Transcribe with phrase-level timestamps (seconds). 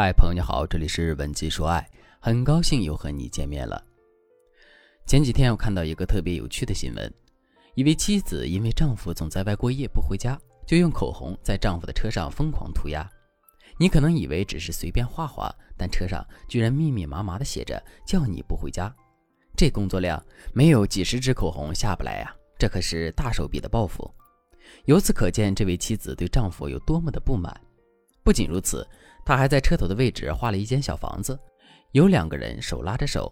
[0.00, 1.84] 嗨，朋友你好，这里是文姬说爱，
[2.20, 3.84] 很高兴又和你见面了。
[5.04, 7.12] 前几天我看到一个特别有趣的新闻，
[7.74, 13.10] 一位妻子因为丈夫总在外过夜不回家，就用口红在丈夫的车上疯狂涂鸦。
[13.76, 18.94] 你可能以为只是随便画画，但车上居然密密麻麻的写着“叫你不回家”，
[19.58, 22.32] 这工作量没有几十支口红下不来呀！
[22.56, 24.08] 这可是大手笔的报复。
[24.84, 27.52] 由此可见，这位妻子对丈夫有多么的不满。
[28.22, 28.86] 不仅如此。
[29.28, 31.38] 他还在车头的位置画了一间小房子，
[31.92, 33.30] 有两个人手拉着手。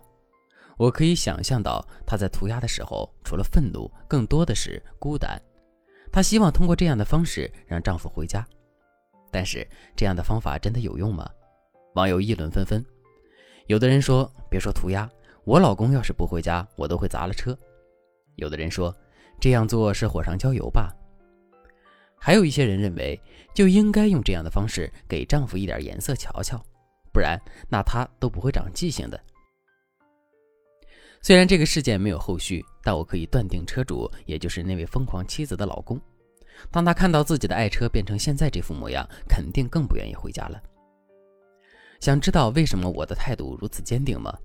[0.77, 5.41] 我可以想象到她在涂鸦的时候，除了愤怒，更多的是孤单。
[6.12, 8.46] 她希望通过这样的方式让丈夫回家，
[9.30, 11.27] 但是这样的方法真的有用吗？
[11.95, 12.84] 网友议论纷纷。
[13.66, 15.10] 有的人说：“别说涂鸦，
[15.44, 17.58] 我老公要是不回家，我都会砸了车。”
[18.36, 18.94] 有的人说
[19.41, 20.94] ：“这样做是火上浇油吧。”
[22.27, 23.21] 还有一些人认为，
[23.55, 26.61] 就应该用这样的方式给丈夫一点颜色瞧瞧，
[27.12, 29.20] 不然那他都不会长记性的。
[31.23, 36.00] 虽然这个事件没有后续，但我可以断定，车主也就是那位疯狂妻子的老公，
[36.69, 40.61] 当他看到自己的爱车变成现在这副模样，肯定更不愿意回家了。
[42.00, 44.37] 想知道为什么我的态度如此坚定吗？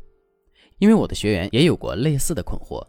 [0.77, 2.85] 因为我的学员也有过类似的困惑。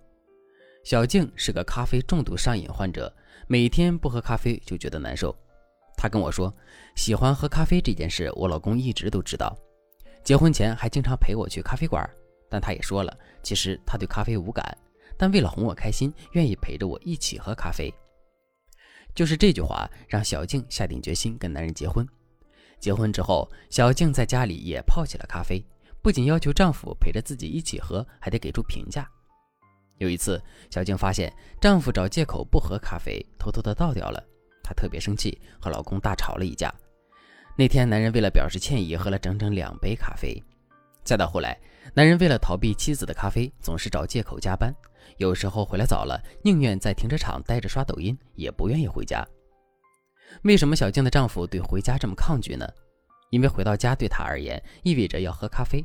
[0.85, 3.11] 小静是个咖啡重度上瘾患者。
[3.47, 5.35] 每天不喝咖啡就觉得难受，
[5.97, 6.55] 她跟我说，
[6.97, 9.57] 喜欢喝咖啡这件事，我老公一直都知道，
[10.25, 12.09] 结婚前还经常陪我去咖啡馆，
[12.49, 14.77] 但他也说了，其实他对咖啡无感，
[15.17, 17.93] 但为了哄我开心，愿意陪着我一起喝咖啡。
[19.15, 22.07] 就是这句话让小静下定决心跟男人结婚。
[22.79, 25.65] 结婚之后，小静在家里也泡起了咖啡，
[26.01, 29.09] 不仅要求丈夫陪着自己一起喝，还得给出评价。
[30.03, 34.21] 有一次，小静发现丈夫找借口不喝咖啡，偷偷的倒掉了。
[34.61, 36.75] 她特别生气，和老公大吵了一架。
[37.57, 40.43] 那天，男人为了表示歉意，喝了整整两杯咖啡。
[41.05, 41.57] 再到后来，
[41.95, 44.75] 男人为了逃避妻子的咖啡，总是找借口加班。
[45.19, 49.25] 有时候回来早了，宁愿在停车场待着刷抖音，也不愿意回家。
[50.43, 52.69] 为什么小静的丈夫对回家这么抗拒呢？
[53.31, 55.85] 因为回到家对他而言，意味着要喝咖啡，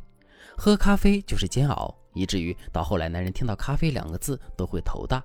[0.58, 1.96] 喝咖啡就是煎熬。
[2.17, 5.23] 以至于到后来，男人听到“咖啡”两个字都会头大，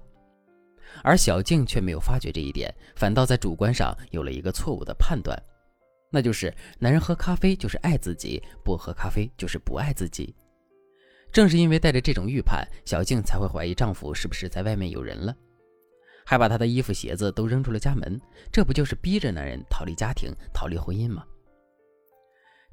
[1.03, 5.37] 而小静却没有发觉这一点，反倒在主观上有了一个错误的判断，
[6.11, 10.35] 那就是男人喝咖啡就是爱自己，不喝咖啡就是不爱自己。
[11.33, 15.35] 正是因为带着这种预判，小静才会怀疑丈夫是不是在外面有人了，
[16.27, 18.21] 还把她的衣服鞋子都扔出了家门，
[18.53, 21.25] 这不就是逼着男人逃离家庭、逃离婚姻吗？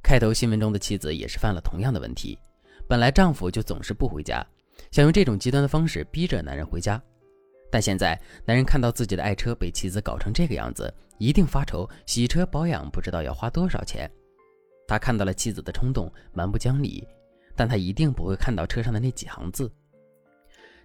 [0.03, 2.37] 开头新闻中的妻子也是犯了同样的问题。
[2.89, 4.43] 本来丈夫就总是不回家，
[4.89, 6.99] 想用这种极端的方式逼着男人回家，
[7.69, 14.09] 但现在男人看到自己的爱车被妻子搞成这个样子，一定发愁，洗车保养不知道要花多少钱。
[14.87, 17.07] 他看到了妻子的冲动，蛮不讲理，
[17.55, 19.71] 但他一定不会看到车上的那几行字。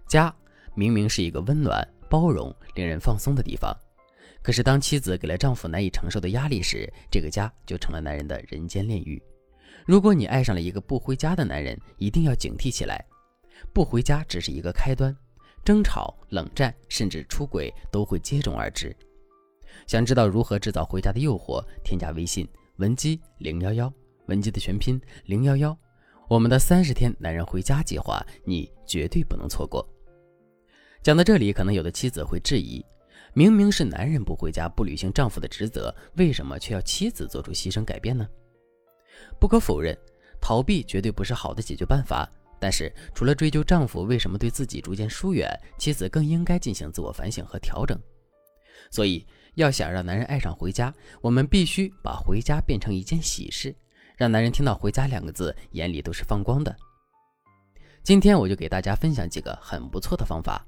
[0.07, 0.31] 家
[0.75, 3.75] 明明是一个温暖、包容、令人放松的地方，
[4.43, 9.19] 可是当妻子给了丈夫难以承受的压力时，这个家就成了男人的人间炼狱。
[9.85, 13.03] 如果你爱上了一个不回家的男人，一定要警惕起来。
[13.73, 15.15] 不回家只是一个开端，
[15.63, 18.95] 争吵、冷战，甚至出轨都会接踵而至。
[19.87, 21.63] 想知道如何制造回家的诱惑？
[21.83, 22.47] 添加微信
[22.77, 23.91] 文姬零幺幺，
[24.27, 25.77] 文姬的全拼零幺幺，
[26.27, 29.87] 我们的三十天男人回家计划，你绝对不能错过。
[31.03, 32.83] 讲到这里，可能有的妻子会质疑：
[33.33, 38.27] 明明是男人不回家，不履行丈夫的职责，为什么却要妻子做出牺牲改变呢？
[39.39, 39.97] 不可否认，
[40.41, 42.29] 逃避绝对不是好的解决办法。
[42.59, 47.99] 但是，除了追究丈夫为什么对自己逐渐疏远，妻子更应该进行自我反省和调整。
[48.89, 53.75] 所以，要想让男人爱上回家，我们必须把回家变成一件喜事，
[54.15, 56.75] 让男人听到“回家”两个字，眼里都是放光的。
[58.03, 60.65] 今天我就给大家分享几个很不错的方法：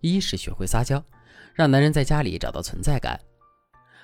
[0.00, 1.02] 一是学会撒娇，
[1.54, 3.18] 让男人在家里找到存在感。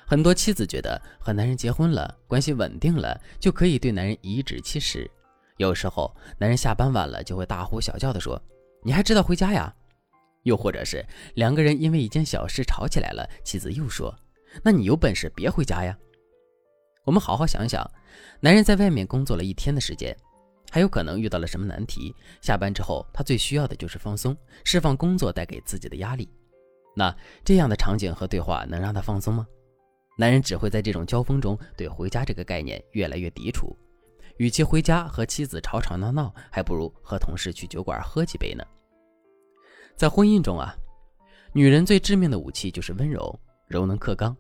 [0.08, 5.10] 很多妻子觉得和男人结婚了，关系稳定了，就可以对男人颐指气使。
[5.56, 8.40] 有时候男人下班晚了，就会大呼小叫地说
[8.84, 9.74] ：“你还知道回家呀？”
[10.44, 11.04] 又或者是
[11.34, 14.16] 两个人因为一件小事吵起来了，妻子又说
[14.62, 15.98] ：“那你有本事别回家呀？”
[17.04, 17.84] 我们好好想想，
[18.38, 20.16] 男人在外面工作了一天的时间，
[20.70, 22.14] 还有可能遇到了什么难题？
[22.40, 26.28] 下班之后，他最需要的就是放松，释放工作带给自己的压力。
[26.94, 27.12] 那
[27.44, 29.46] 这样的场景和对话能让他放松吗？
[30.16, 33.76] 男人只会在这种交锋中对回家这个概念越来越抵触，
[34.38, 38.64] 与其回家和妻子吵吵闹闹，还不如和同事去酒馆喝几杯呢。
[39.94, 40.74] 在婚姻中啊，
[41.52, 44.36] 女人最致命的武器就是温柔，柔能克刚。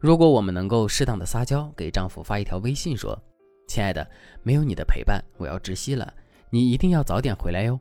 [0.00, 3.20] 如果我们能够适当的撒娇，给丈夫发一条微信说
[3.66, 4.08] ：“亲爱的，
[4.44, 6.14] 没有你的陪伴，我要窒息了。
[6.50, 7.78] 你一定要早点回来哟。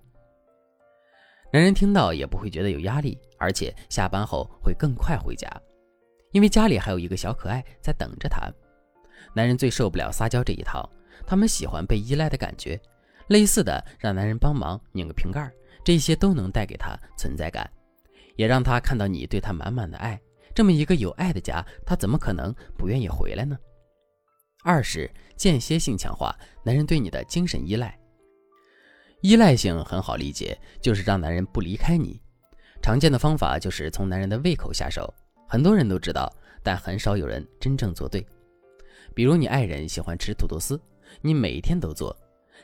[1.53, 5.47] 男人听到也不会觉得有压力，而且下班后会更快回家，
[6.37, 8.47] 因为家里还有一个小可爱在等着他。
[9.33, 10.87] 男人最受不了撒娇这一套，
[11.25, 12.79] 他们喜欢被依赖的感觉。
[13.29, 15.51] 类似的，让男人帮忙拧个瓶盖，
[15.83, 17.67] 这些都能带给他存在感，
[18.35, 20.21] 也让他看到你对他满满的爱。
[20.53, 23.57] 这么一个有爱的家，他怎么可能不愿意回来呢？
[24.63, 27.97] 二是间歇性强化男人对你的精神依赖。
[29.21, 32.21] 依赖性很好理解，就是让男人不离开你。
[32.79, 35.11] 常见的方法就是从男人的胃口下手，
[35.47, 38.25] 很多人都知道，但很少有人真正做对。
[39.13, 40.79] 比如你爱人喜欢吃土豆丝，
[41.21, 42.15] 你每天都做，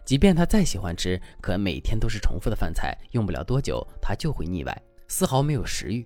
[0.04, 6.06] 即便他再喜欢吃，可每天都是重复的饭菜，用不了多久他就会腻歪，丝毫没有食欲。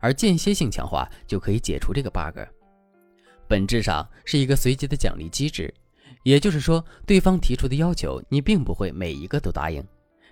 [0.00, 2.38] 而间歇性强化就可以解除这个 bug，
[3.46, 5.72] 本质上是一个随机的奖励机制。
[6.22, 9.84] 也就是说，对方提出的要求，你并不会每一个都答应，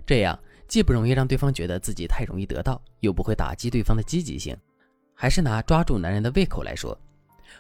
[0.05, 0.37] 这样
[0.67, 4.56] 既不容易让对方觉得自己太容易得到，又不会打击对方的积极性。
[5.14, 6.99] 还是拿抓住男人的胃口来说，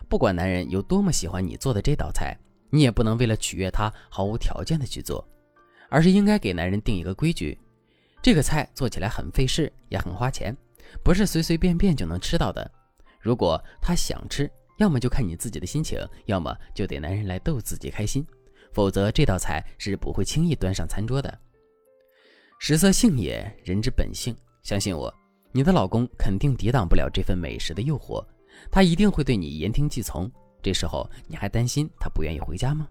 [0.08, 2.36] 不管男人有多么喜欢你做的这道菜，
[2.70, 5.26] 你也不能为了取悦他毫无条件的去做，
[5.88, 7.58] 而是应该给男人定一个规矩：
[8.20, 10.56] 这个菜做起来很费事，也很花钱，
[11.02, 12.68] 不是随随便便就能吃到的。
[13.20, 18.26] 如果他想吃，要么就看你自己的心情，要么就得男人来逗自己开心，
[18.72, 21.38] 否则这道菜是不会轻易端上餐桌的。
[22.58, 24.34] 食色性也，人之本性。
[24.62, 25.12] 相信我，
[25.56, 28.26] 你的老公肯定抵挡不了这份美食的诱惑，
[28.72, 30.28] 他一定会对你言听计从。
[30.60, 32.88] 这时候你还担心他不愿意回家吗？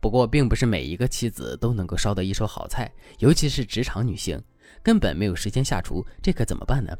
[0.00, 2.90] 不过，并不是每一个妻子都能够烧得一手好菜，
[3.20, 4.42] 尤其是职场女性，
[4.82, 6.92] 根本没有时间下厨，这可怎么办呢？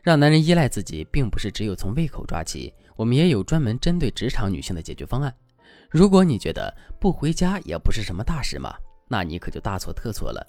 [0.00, 5.34] 让男人依赖自己，并不是只有从胃口抓起，我们也有专门针对职场女性的解决方案。
[5.90, 8.76] 如果你觉得不回家也不是什么大事嘛，
[9.08, 10.46] 那你可就大错特错了。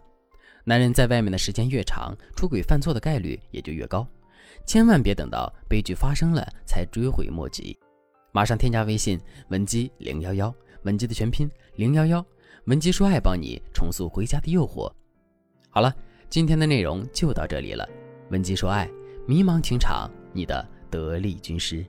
[0.64, 4.08] 男人在外面的时间越长，出轨犯错的概率也就越高。
[4.66, 7.78] 千万别等到悲剧发生了才追悔莫及，
[8.32, 9.20] 马上添加微信
[9.50, 10.54] 文姬零幺幺，
[10.84, 12.24] 文姬的全拼零幺幺，
[12.66, 14.92] 文姬说爱帮你重塑回家的诱惑。
[15.70, 15.94] 好了，
[16.30, 17.88] 今天的内容就到这里了，
[18.30, 18.90] 文姬说爱。
[19.28, 21.86] 迷茫情场，你的得力军师。